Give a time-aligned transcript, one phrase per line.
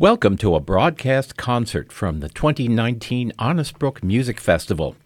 [0.00, 4.96] Welcome to a broadcast concert from the 2019 Honest Brook Music Festival.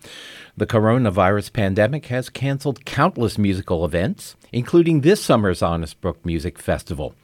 [0.56, 7.16] The coronavirus pandemic has canceled countless musical events, including this summer's Honest Brook Music Festival.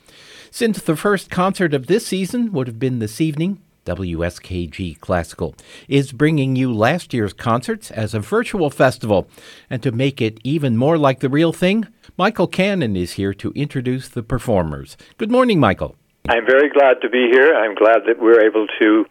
[0.51, 5.55] Since the first concert of this season would have been this evening, WSKG Classical
[5.87, 9.29] is bringing you last year's concerts as a virtual festival.
[9.71, 11.87] And to make it even more like the real thing,
[12.19, 14.97] Michael Cannon is here to introduce the performers.
[15.19, 15.95] Good morning, Michael.
[16.29, 17.55] I'm very glad to be here.
[17.55, 19.07] I'm glad that we're able to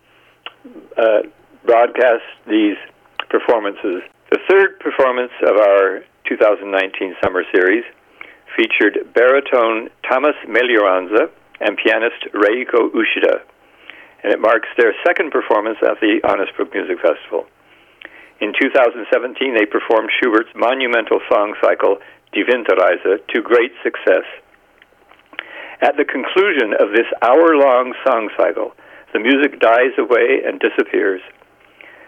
[0.97, 1.21] uh,
[1.65, 2.77] broadcast these
[3.29, 4.03] performances.
[4.31, 7.83] The third performance of our 2019 summer series
[8.55, 13.41] featured baritone Thomas Meglioranza and pianist Reiko Uchida,
[14.23, 17.47] and it marks their second performance at the Honest Brook Music Festival.
[18.39, 21.97] In 2017, they performed Schubert's monumental song cycle,
[22.33, 24.23] Die Winterreise, to great success.
[25.81, 28.75] At the conclusion of this hour long song cycle,
[29.13, 31.21] the music dies away and disappears.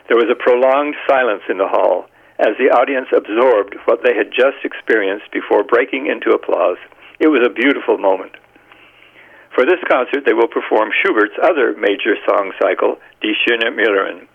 [0.08, 4.36] There was a prolonged silence in the hall as the audience absorbed what they had
[4.36, 6.78] just experienced before breaking into applause.
[7.20, 8.36] It was a beautiful moment.
[9.56, 14.28] For this concert, they will perform Schubert's other major song cycle, Die Schöne Müllerin.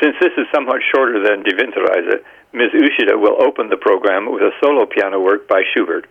[0.00, 2.70] Since this is somewhat shorter than Die Winterreise, Ms.
[2.78, 6.06] Uchida will open the program with a solo piano work by Schubert.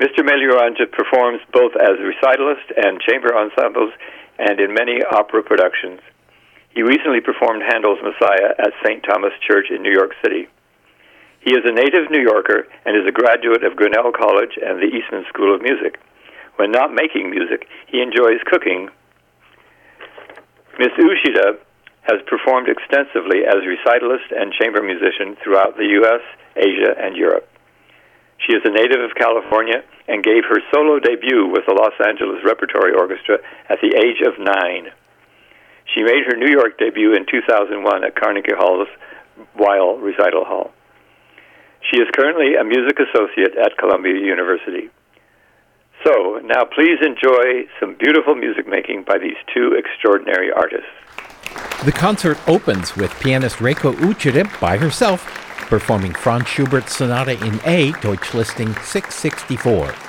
[0.00, 0.22] Mr.
[0.22, 3.90] Meglioranza performs both as recitalist and chamber ensembles
[4.38, 6.00] and in many opera productions.
[6.70, 9.02] He recently performed Handel's Messiah at St.
[9.02, 10.46] Thomas Church in New York City.
[11.40, 14.86] He is a native New Yorker and is a graduate of Grinnell College and the
[14.86, 15.98] Eastman School of Music.
[16.56, 18.90] When not making music, he enjoys cooking.
[20.78, 20.94] Ms.
[20.98, 21.58] Uchida
[22.02, 26.22] has performed extensively as recitalist and chamber musician throughout the U.S.,
[26.54, 27.47] Asia, and Europe.
[28.46, 32.42] She is a native of California and gave her solo debut with the Los Angeles
[32.44, 34.90] Repertory Orchestra at the age of nine.
[35.94, 38.88] She made her New York debut in 2001 at Carnegie Hall's
[39.56, 40.70] Weill Recital Hall.
[41.90, 44.90] She is currently a music associate at Columbia University.
[46.04, 50.86] So, now please enjoy some beautiful music making by these two extraordinary artists.
[51.84, 57.92] The concert opens with pianist Reiko Uchida by herself performing Franz Schubert's Sonata in A,
[58.00, 60.07] Deutsch Listing 664.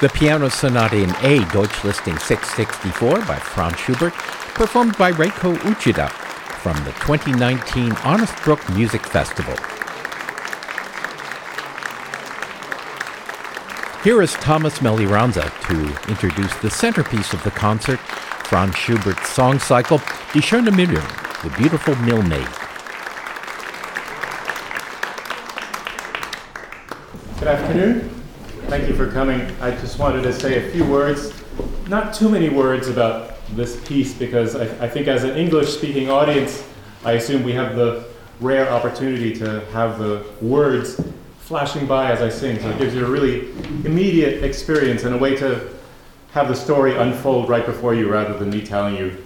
[0.00, 4.12] The Piano Sonata in A, Deutsch Listing 664 by Franz Schubert,
[4.54, 6.08] performed by Reiko Uchida
[6.62, 9.56] from the 2019 Honest Brook Music Festival.
[14.04, 19.98] Here is Thomas Meglioranza to introduce the centerpiece of the concert, Franz Schubert's song cycle,
[20.32, 22.46] Die schöne Müllerin, the beautiful milkmaid.
[27.40, 28.17] Good afternoon.
[28.68, 29.40] Thank you for coming.
[29.62, 31.32] I just wanted to say a few words,
[31.88, 36.10] not too many words about this piece, because I, I think as an English speaking
[36.10, 36.68] audience,
[37.02, 38.04] I assume we have the
[38.40, 41.00] rare opportunity to have the words
[41.38, 42.60] flashing by as I sing.
[42.60, 43.52] So it gives you a really
[43.86, 45.74] immediate experience and a way to
[46.32, 49.16] have the story unfold right before you rather than me telling you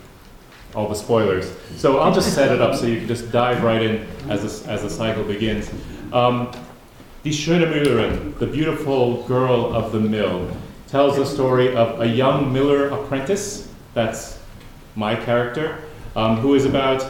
[0.77, 1.53] all the spoilers.
[1.75, 4.83] So I'll just set it up so you can just dive right in as as
[4.83, 5.69] the cycle begins.
[6.13, 6.53] Um,
[7.25, 10.49] Die schöne Müllerin, the beautiful girl of the mill,
[10.89, 14.41] tells the story of a young miller apprentice, that's
[14.97, 15.79] my character,
[16.17, 17.05] um, who is about,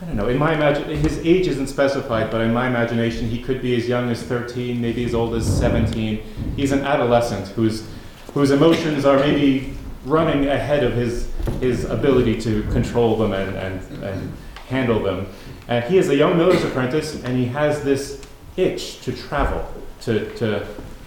[0.00, 3.42] I don't know, in my imagine his age isn't specified, but in my imagination he
[3.42, 6.22] could be as young as 13, maybe as old as 17.
[6.54, 7.88] He's an adolescent whose,
[8.34, 11.28] whose emotions are maybe running ahead of his,
[11.60, 14.32] his ability to control them and, and, and
[14.68, 15.26] handle them.
[15.66, 18.24] And he is a young miller's apprentice, and he has this
[18.56, 19.66] itch to travel,
[20.02, 20.66] to, to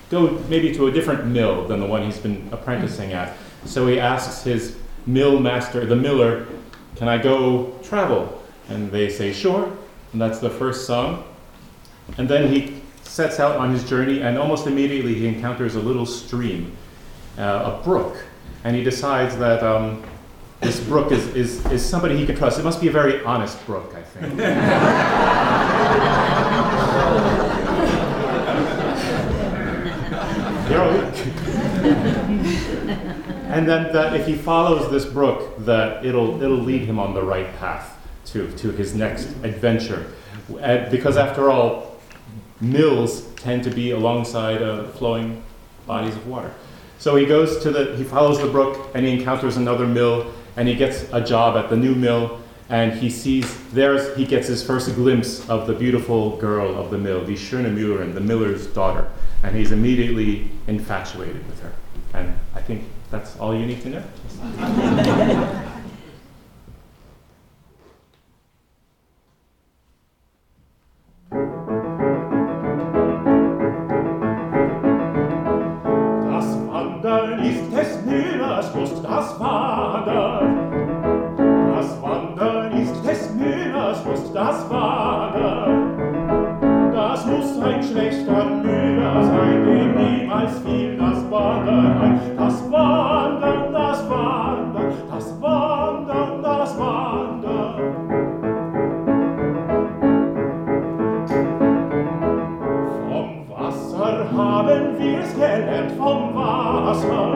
[0.09, 3.35] go maybe to a different mill than the one he's been apprenticing at.
[3.65, 6.47] So he asks his mill master, the miller,
[6.95, 8.43] Can I go travel?
[8.69, 9.71] And they say, Sure.
[10.13, 11.23] And that's the first song.
[12.17, 16.05] And then he sets out on his journey, and almost immediately he encounters a little
[16.05, 16.75] stream,
[17.37, 18.17] uh, a brook.
[18.63, 20.03] And he decides that um,
[20.61, 22.59] this brook is, is, is somebody he can trust.
[22.59, 24.37] It must be a very honest brook, I think.
[33.57, 37.23] and then that if he follows this brook, that it'll it'll lead him on the
[37.23, 40.13] right path to to his next adventure.
[40.59, 41.97] And because after all,
[42.61, 45.41] mills tend to be alongside uh, flowing
[45.87, 46.53] bodies of water.
[46.99, 50.67] So he goes to the he follows the brook and he encounters another mill and
[50.67, 52.39] he gets a job at the new mill
[52.69, 56.97] and he sees there's he gets his first glimpse of the beautiful girl of the
[56.99, 59.09] mill, the schöne Müllerin, the miller's daughter,
[59.41, 61.73] and he's immediately infatuated with her.
[62.13, 64.03] And I think that's all you need to know.
[106.97, 107.31] Wasser.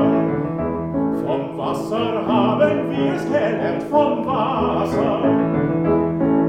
[1.26, 5.22] Vom Wasser haben wir's gelernt, vom Wasser.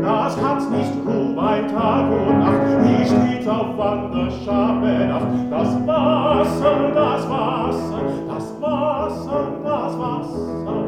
[0.03, 5.27] Das hat nicht Ruhe bei Tag und Nacht, nicht steht auf Wanderschafe Nacht.
[5.51, 10.82] Das Wasser, das Wasser, das Wasser, das Wasser.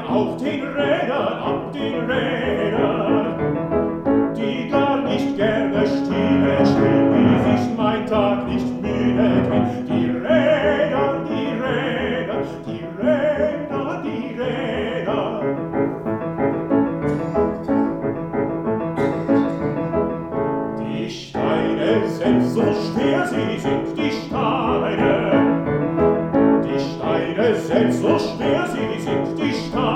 [0.00, 2.35] auf den Rädern, auf den Rädern,
[28.36, 29.95] schwer sie sind, die Stadt.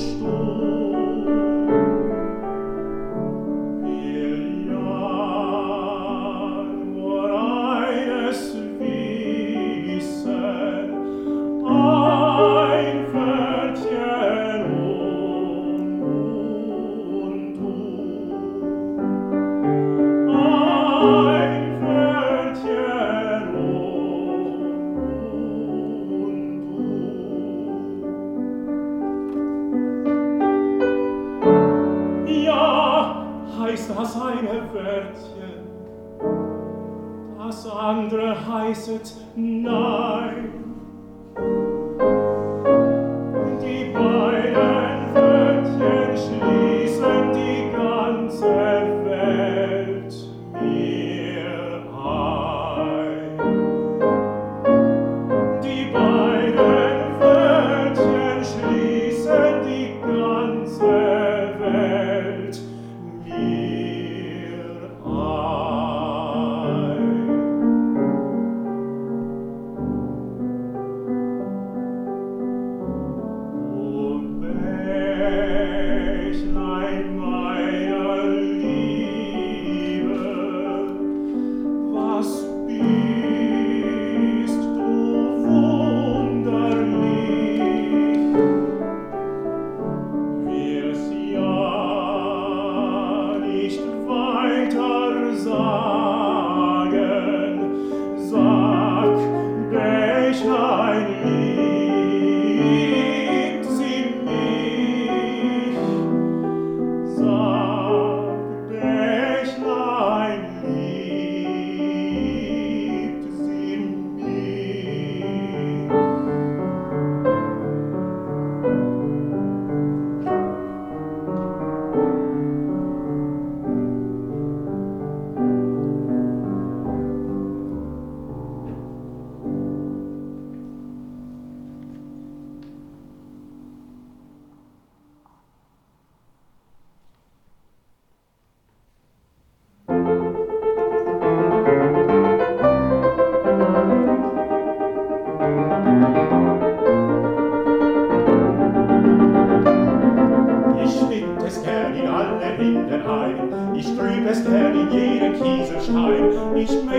[0.00, 0.87] Oh.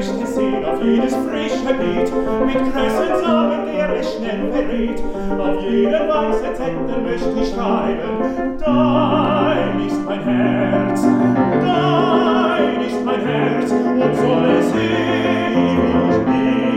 [0.09, 2.11] rechten Sinn auf jedes frische Beet,
[2.45, 5.03] mit Kressen Samen, der es schnell verrät.
[5.39, 13.71] Auf jeder weiße Zettel möchte ich schreiben, Dein ist mein Herz, dein ist mein Herz,
[13.71, 16.68] und soll es ewig bleiben.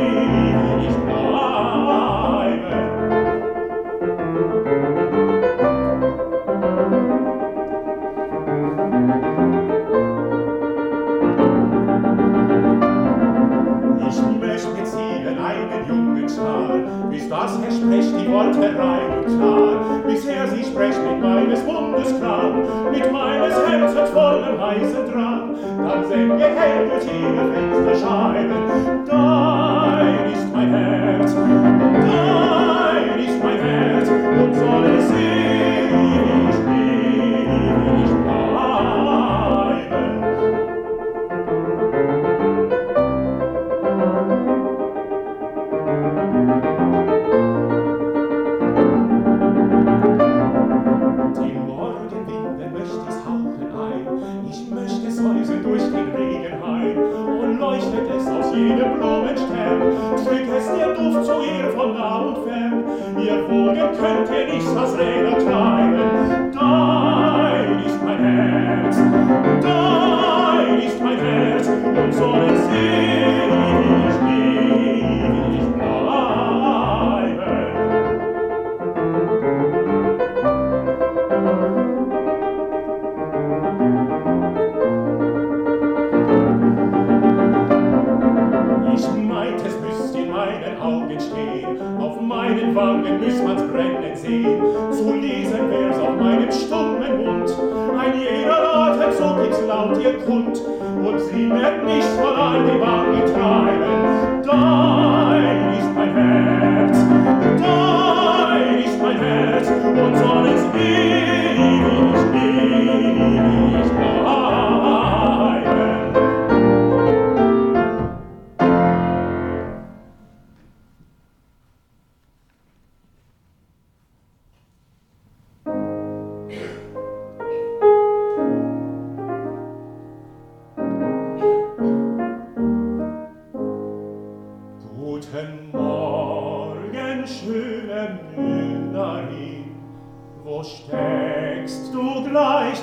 [18.43, 25.55] Wort hereingetan, bisher sie sprecht mit meines Mundes Klang, mit meines Herzens vollem heißen Drang.
[25.78, 31.36] Dann senke hell durch Fenster Fensterscheiben, dein ist mein Herz,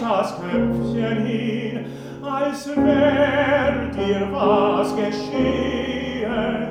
[0.02, 1.86] das Köpfchen hin,
[2.24, 6.68] als wär dir was geschehen.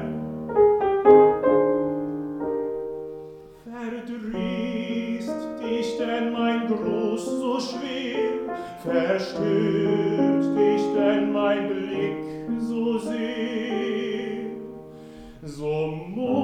[3.65, 12.17] Verdrießt dich denn mein Gruß so schwer, verstört dich denn mein Blick
[12.59, 14.47] so sehr,
[15.43, 16.38] so muss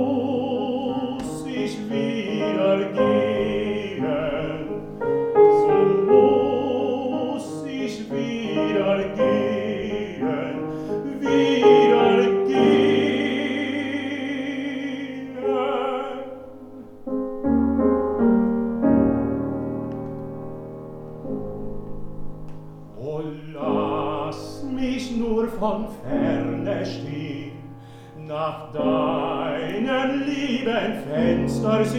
[31.65, 31.95] stars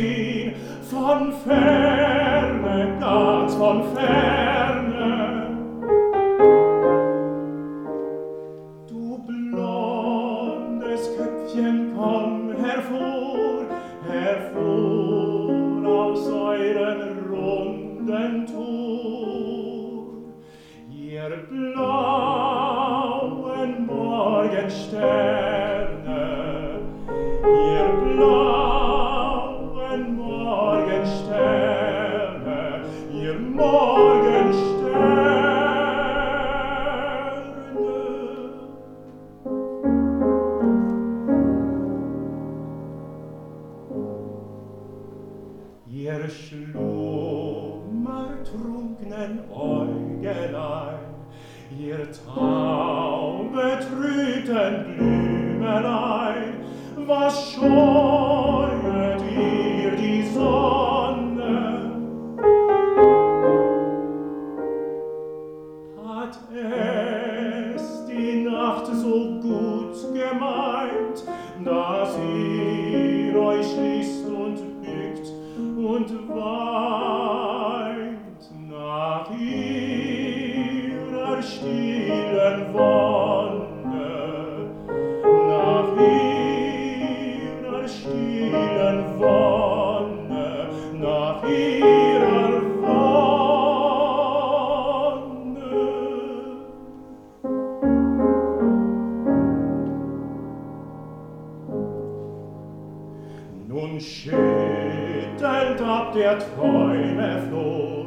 [104.36, 108.06] schüttelt ab der Träume Flor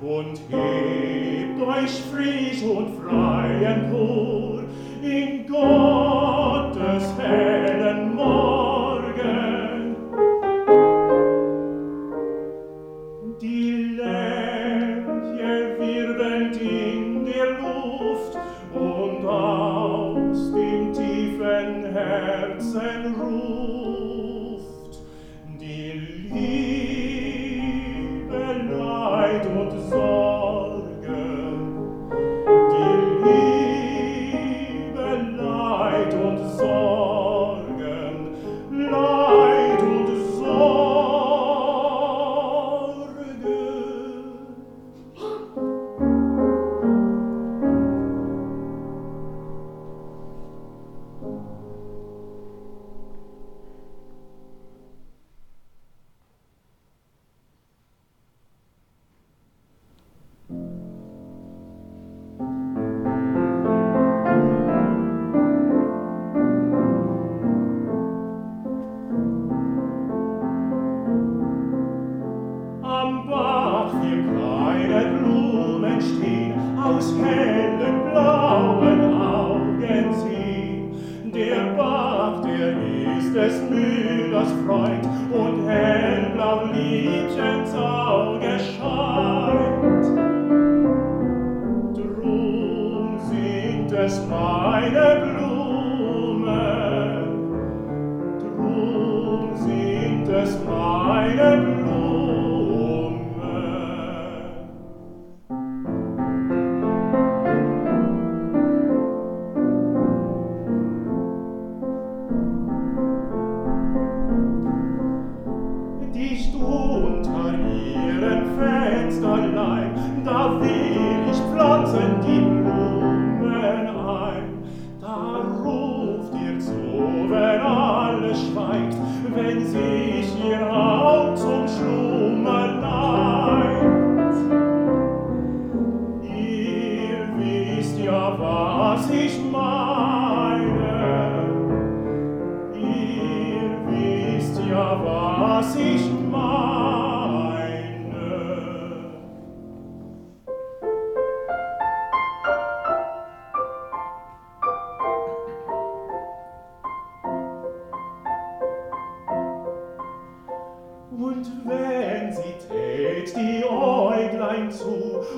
[0.00, 4.62] und hebt euch frisch und frei empor
[5.02, 7.55] in Gottes Herz.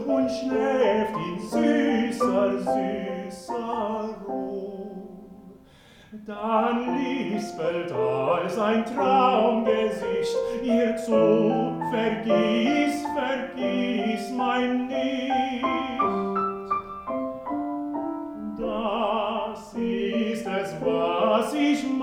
[0.06, 4.78] und schläft in süßer, süßer Ruhe.
[6.26, 15.64] Dann lispelt als ein Traumgesicht ihr zu, vergiss, vergiss mein Nicht.
[18.58, 21.97] Das ist es, was ich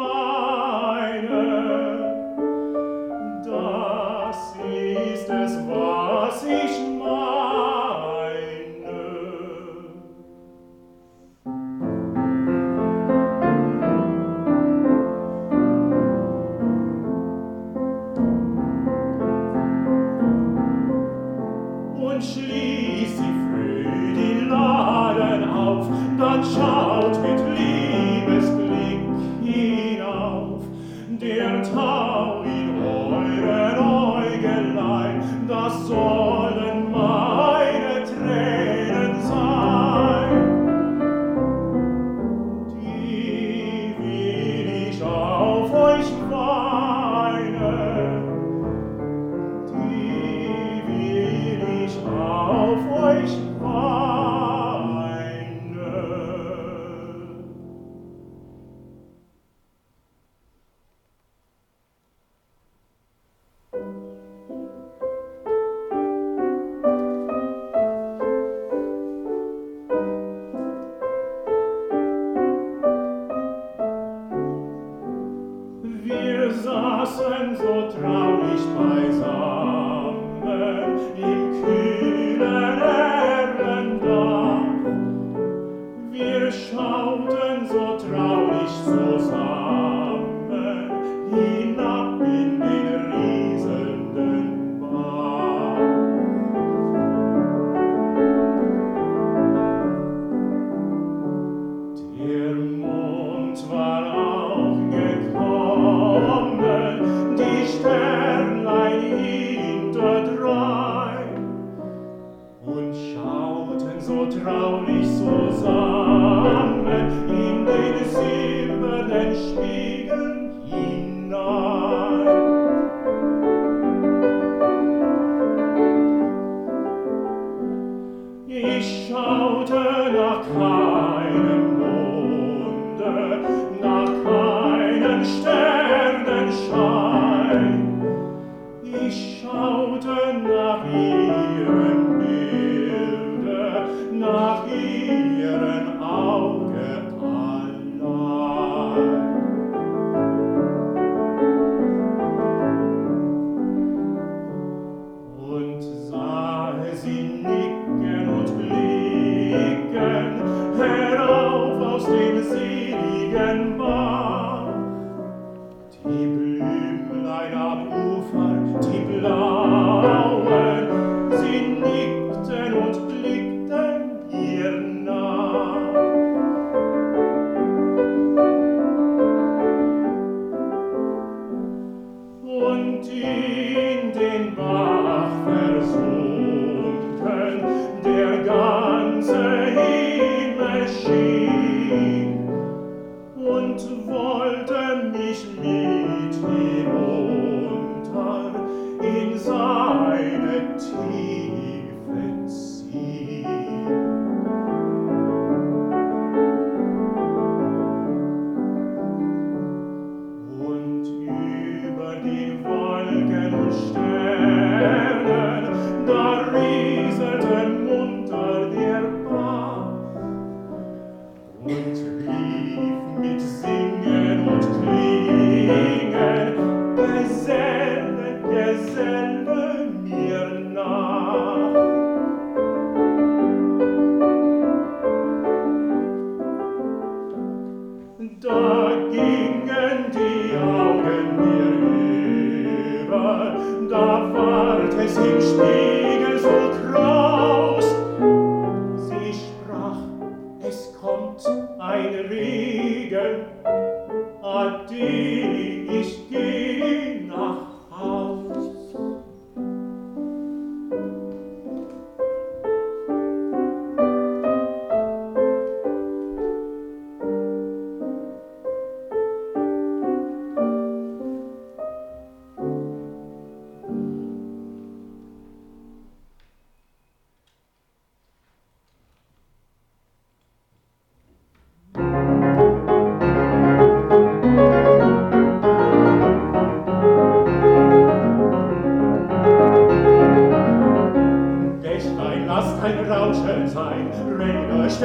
[128.58, 129.74] Ich schaute
[130.14, 131.45] nach Kreis.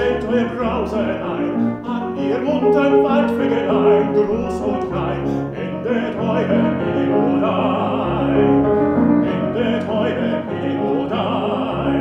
[0.01, 5.24] schenkt eure Brause ein, an ihr munten Waldvögelein, groß und klein,
[5.55, 8.32] endet eure Melodei,
[9.32, 11.96] endet eure Melodei.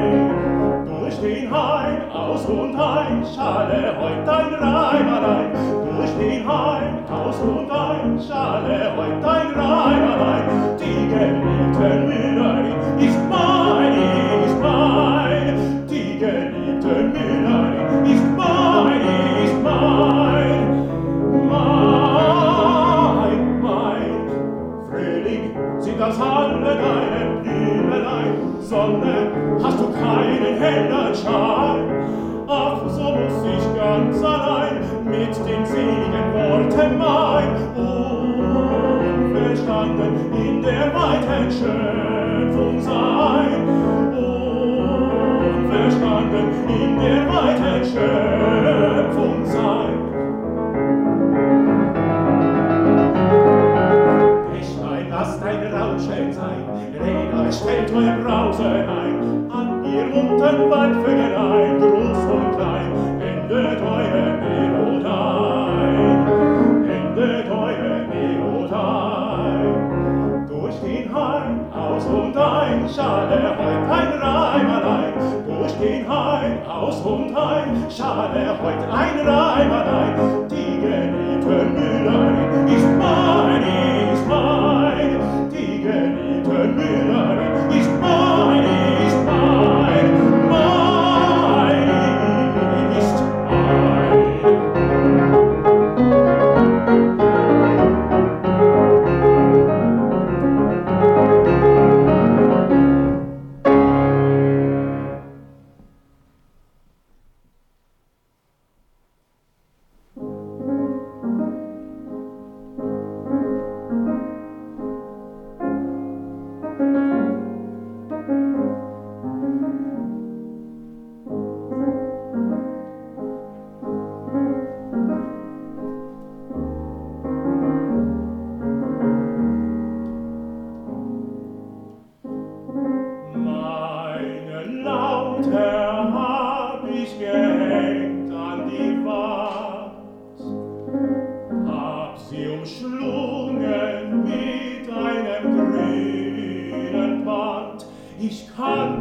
[0.88, 4.54] Durch den Hain, aus und ein, schale heut ein.
[4.54, 5.52] Reimerein,
[5.97, 9.47] durch den Hain, aus und ein, schale heut ein.
[9.60, 12.68] Reimerein, die geliebten Müller
[31.28, 37.55] Ach, so muss ich ganz allein mit den seligen Worten mein.
[39.09, 43.67] Unverstanden in der weiten Schöpfung sein.
[45.55, 49.95] Unverstanden in der weiten Schöpfung sein.
[54.51, 56.63] Pech, ey, lasst ein Rauscheln sein.
[56.93, 58.99] Reda, Stellt euer Brause ein,
[77.89, 80.39] Schade heute ein Reimer.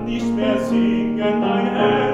[0.08, 2.07] nicht mehr singen dein Herz.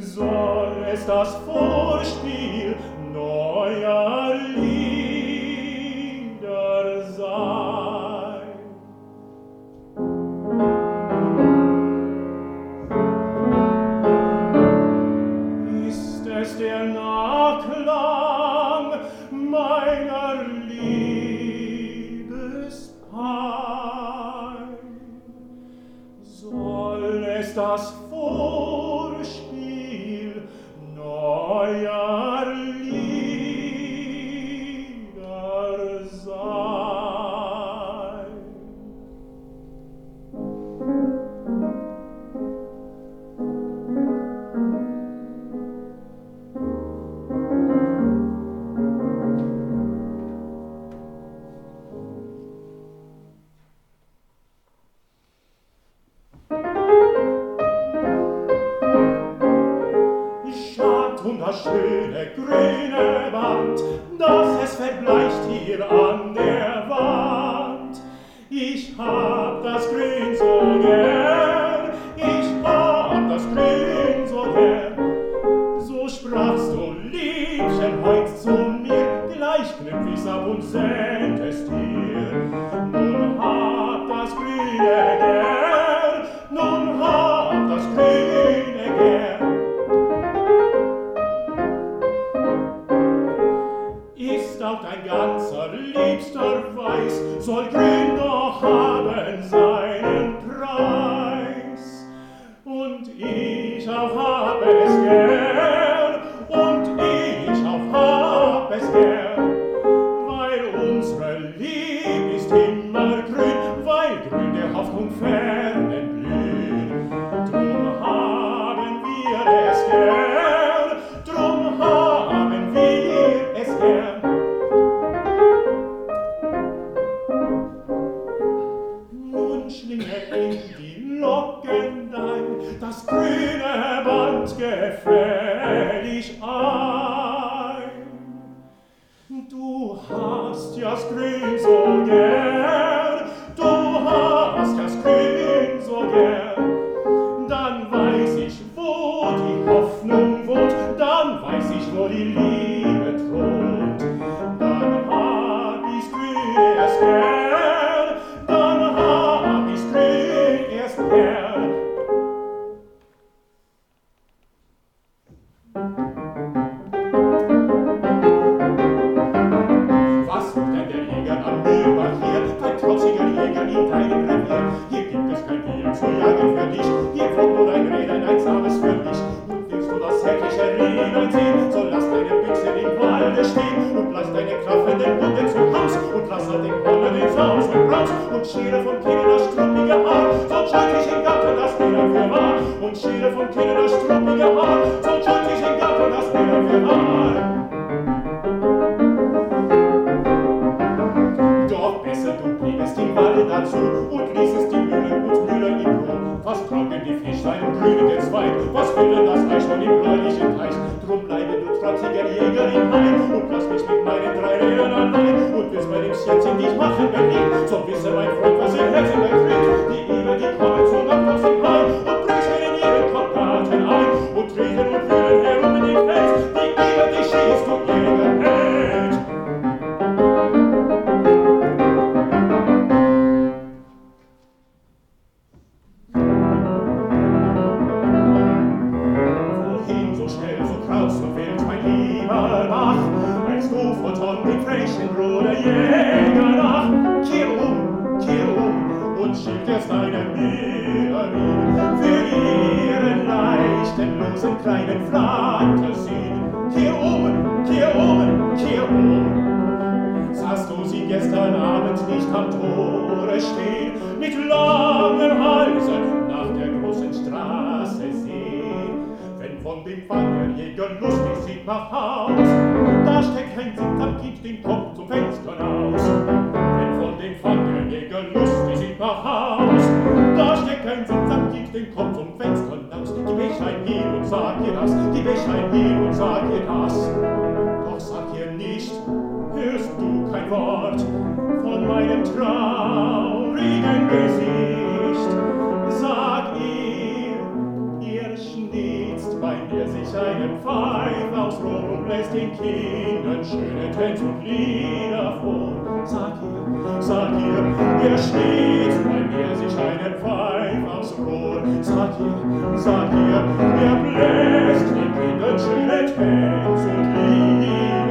[0.00, 2.74] soll es das Vorspiel
[3.12, 4.21] neuer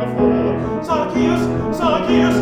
[0.01, 1.43] Sakius, Sakius,
[1.80, 2.41] Sakius,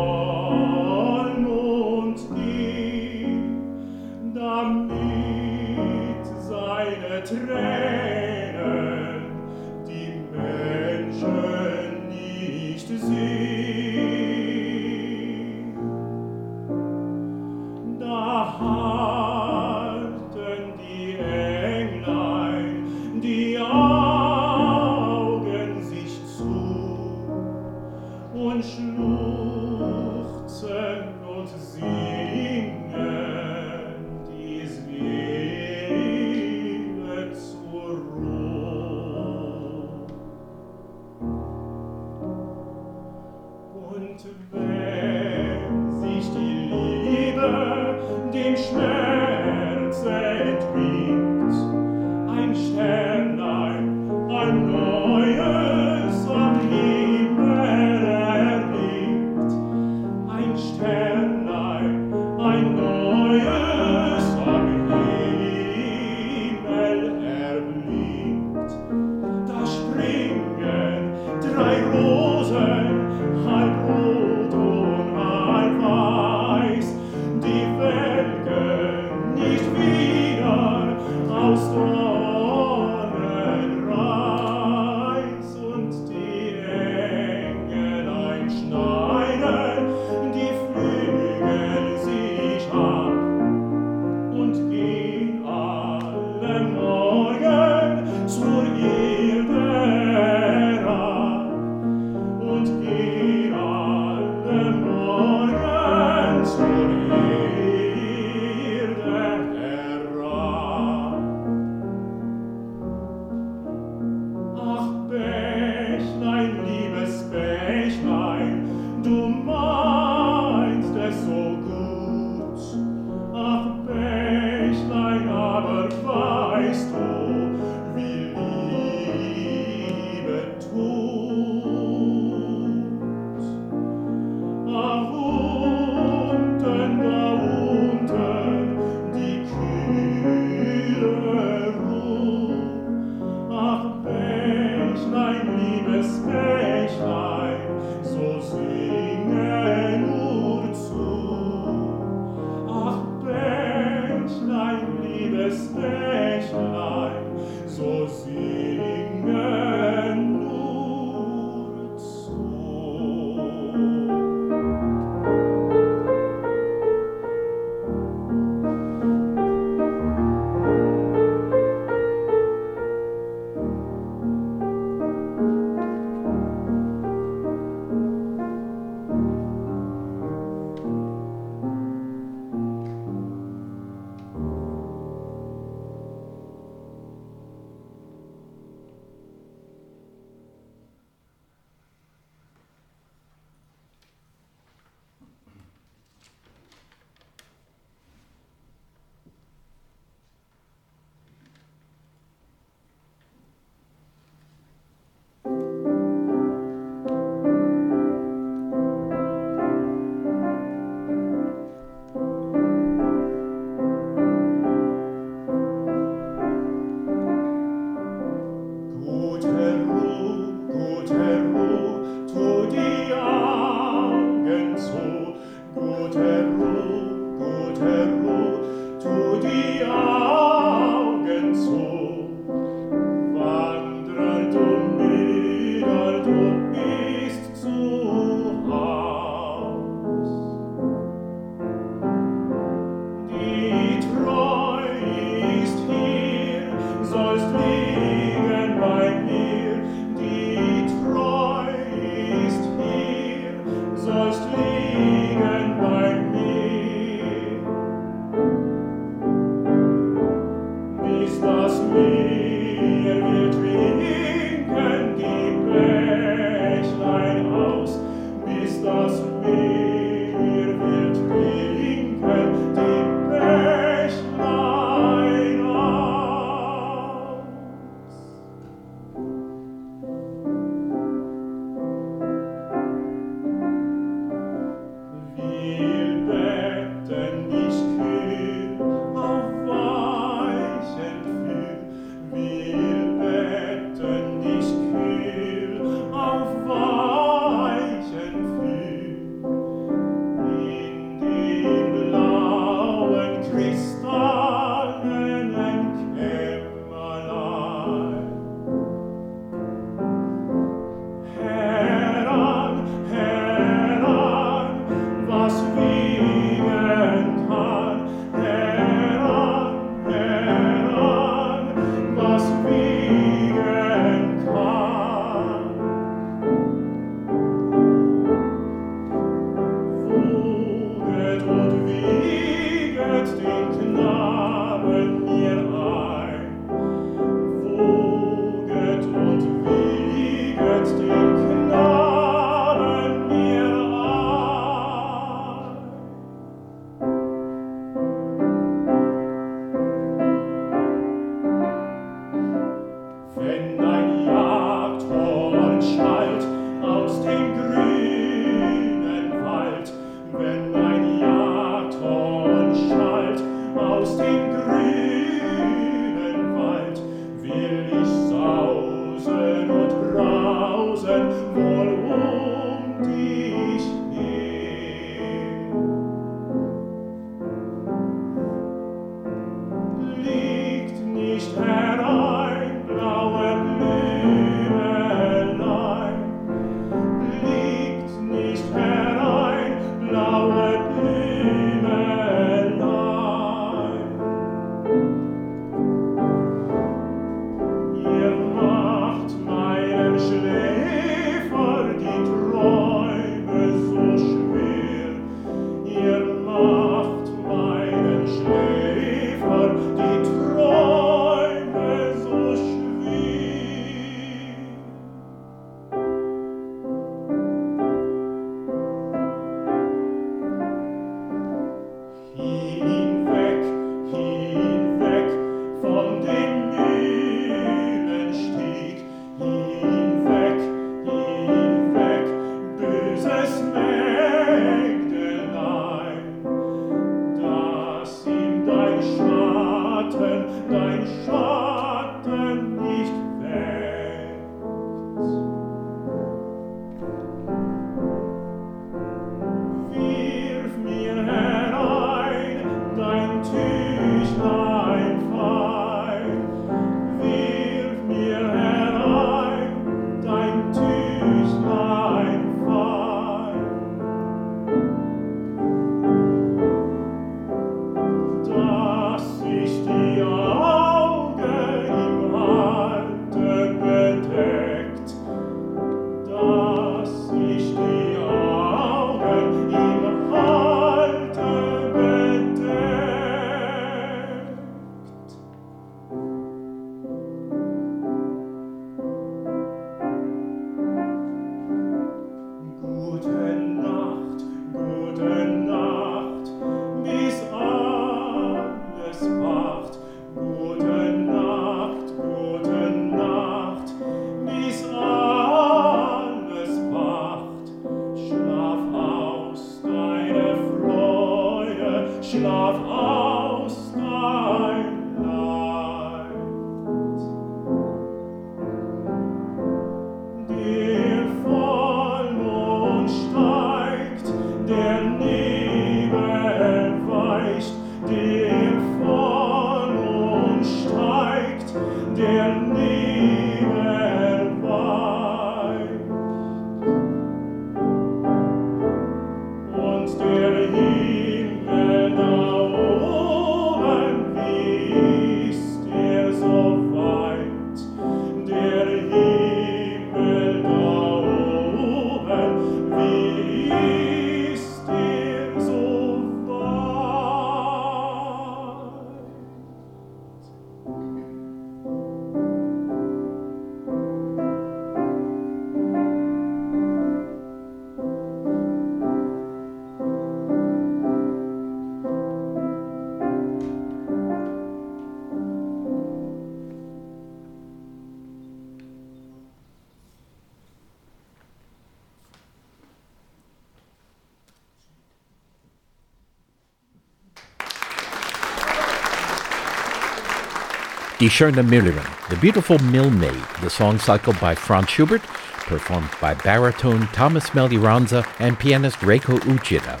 [591.22, 595.22] Die Schöne Müllerin, The Beautiful Milkmaid, the song cycle by Franz Schubert,
[595.68, 600.00] performed by baritone Thomas Meglioranza and pianist Reiko Uchida.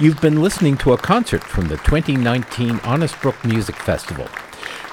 [0.00, 4.28] You've been listening to a concert from the 2019 Honest Brook Music Festival.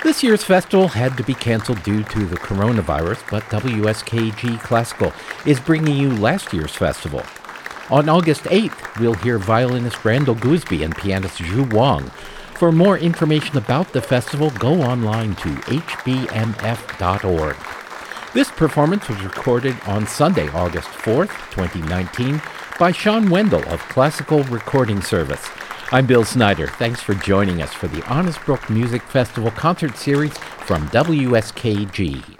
[0.03, 5.13] This year's festival had to be canceled due to the coronavirus, but WSKG Classical
[5.45, 7.21] is bringing you last year's festival.
[7.91, 12.09] On August 8th, we'll hear violinist Randall Goosby and pianist Zhu Wang
[12.53, 17.55] for more information about the festival, go online to hbmf.org.
[18.33, 22.41] This performance was recorded on Sunday, August 4th, 2019,
[22.79, 25.47] by Sean Wendell of Classical Recording Service.
[25.91, 26.67] I'm Bill Snyder.
[26.67, 30.35] Thanks for joining us for the Honest Brook Music Festival concert series
[30.65, 32.32] from WSKG.